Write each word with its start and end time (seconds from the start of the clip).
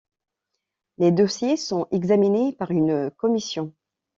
Les 0.97 1.11
dossiers 1.11 1.57
sont 1.57 1.85
examinés 1.91 2.53
par 2.53 2.71
une 2.71 3.11
commission. 3.17 3.71